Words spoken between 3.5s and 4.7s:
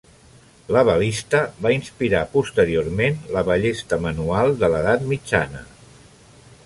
ballesta manual